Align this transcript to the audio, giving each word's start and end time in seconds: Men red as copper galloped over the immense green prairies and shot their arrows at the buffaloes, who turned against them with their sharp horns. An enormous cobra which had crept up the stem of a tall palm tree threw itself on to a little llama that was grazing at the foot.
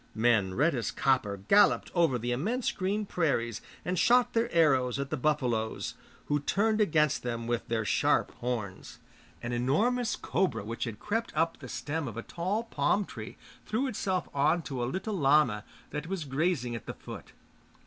Men 0.15 0.55
red 0.55 0.73
as 0.73 0.89
copper 0.89 1.37
galloped 1.37 1.91
over 1.93 2.17
the 2.17 2.31
immense 2.31 2.71
green 2.71 3.05
prairies 3.05 3.61
and 3.85 3.99
shot 3.99 4.33
their 4.33 4.51
arrows 4.51 4.97
at 4.97 5.11
the 5.11 5.15
buffaloes, 5.15 5.93
who 6.25 6.39
turned 6.39 6.81
against 6.81 7.21
them 7.21 7.45
with 7.45 7.67
their 7.67 7.85
sharp 7.85 8.31
horns. 8.39 8.97
An 9.43 9.51
enormous 9.53 10.15
cobra 10.15 10.63
which 10.63 10.85
had 10.85 10.97
crept 10.99 11.31
up 11.37 11.59
the 11.59 11.69
stem 11.69 12.07
of 12.07 12.17
a 12.17 12.23
tall 12.23 12.63
palm 12.63 13.05
tree 13.05 13.37
threw 13.67 13.85
itself 13.85 14.27
on 14.33 14.63
to 14.63 14.83
a 14.83 14.89
little 14.89 15.15
llama 15.19 15.63
that 15.91 16.07
was 16.07 16.23
grazing 16.25 16.75
at 16.75 16.87
the 16.87 16.95
foot. 16.95 17.33